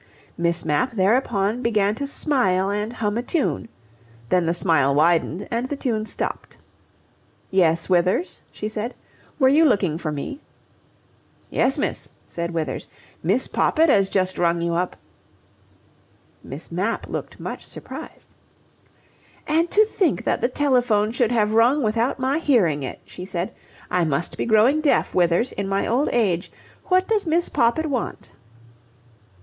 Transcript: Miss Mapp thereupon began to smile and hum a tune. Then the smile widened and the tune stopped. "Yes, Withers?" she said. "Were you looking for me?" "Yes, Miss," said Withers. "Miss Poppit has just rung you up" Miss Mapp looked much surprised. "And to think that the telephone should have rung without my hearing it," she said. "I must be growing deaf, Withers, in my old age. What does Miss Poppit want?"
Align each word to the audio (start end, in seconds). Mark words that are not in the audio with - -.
Miss 0.35 0.65
Mapp 0.65 0.93
thereupon 0.93 1.61
began 1.61 1.93
to 1.93 2.07
smile 2.07 2.71
and 2.71 2.91
hum 2.93 3.19
a 3.19 3.21
tune. 3.21 3.69
Then 4.29 4.47
the 4.47 4.53
smile 4.55 4.95
widened 4.95 5.47
and 5.51 5.69
the 5.69 5.75
tune 5.75 6.07
stopped. 6.07 6.57
"Yes, 7.51 7.87
Withers?" 7.87 8.41
she 8.51 8.67
said. 8.67 8.95
"Were 9.37 9.47
you 9.47 9.63
looking 9.63 9.99
for 9.99 10.11
me?" 10.11 10.41
"Yes, 11.51 11.77
Miss," 11.77 12.09
said 12.25 12.49
Withers. 12.49 12.87
"Miss 13.21 13.47
Poppit 13.47 13.89
has 13.89 14.09
just 14.09 14.39
rung 14.39 14.59
you 14.59 14.73
up" 14.73 14.95
Miss 16.43 16.71
Mapp 16.71 17.07
looked 17.07 17.39
much 17.39 17.63
surprised. 17.63 18.29
"And 19.45 19.69
to 19.69 19.85
think 19.85 20.23
that 20.23 20.41
the 20.41 20.47
telephone 20.49 21.11
should 21.11 21.31
have 21.31 21.53
rung 21.53 21.83
without 21.83 22.17
my 22.17 22.39
hearing 22.39 22.81
it," 22.81 22.99
she 23.05 23.23
said. 23.23 23.53
"I 23.91 24.03
must 24.05 24.35
be 24.35 24.47
growing 24.47 24.81
deaf, 24.81 25.13
Withers, 25.13 25.51
in 25.51 25.67
my 25.69 25.85
old 25.85 26.09
age. 26.11 26.51
What 26.85 27.07
does 27.07 27.27
Miss 27.27 27.49
Poppit 27.49 27.85
want?" 27.85 28.31